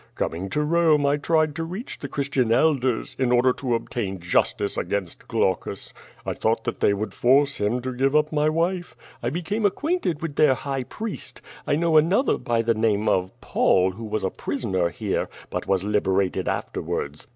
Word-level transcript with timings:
Coming 0.15 0.49
to 0.49 0.63
Rome 0.63 1.05
I 1.05 1.17
tried 1.17 1.55
to 1.57 1.63
reach 1.63 1.99
the 1.99 2.07
Christian 2.07 2.51
elders, 2.51 3.15
in 3.19 3.31
order 3.31 3.53
to 3.53 3.75
obtain 3.75 4.19
justice 4.19 4.75
against 4.75 5.27
Glaucus. 5.27 5.93
I 6.25 6.33
thought 6.33 6.63
that 6.63 6.79
they 6.79 6.91
would 6.91 7.13
force 7.13 7.57
him 7.57 7.81
to 7.83 7.93
give 7.93 8.15
up 8.15 8.31
my 8.31 8.49
M'ife. 8.49 8.95
I 9.21 9.29
became 9.29 9.63
acquainted 9.63 10.19
with 10.19 10.37
their 10.37 10.55
High 10.55 10.85
Priest. 10.85 11.39
I 11.67 11.75
know 11.75 11.91
tt 12.01 12.05
t 12.05 12.09
364 12.09 12.13
QUO 12.15 12.25
VADIS. 12.25 12.31
another 12.33 12.37
by 12.39 12.61
the 12.63 12.87
name 12.87 13.07
of 13.07 13.41
Paul, 13.41 13.91
who 13.91 14.05
was 14.05 14.23
a 14.23 14.31
prisoner 14.31 14.89
here, 14.89 15.29
bnt 15.51 15.67
was 15.67 15.83
liberated 15.83 16.47
afterwards. 16.47 17.27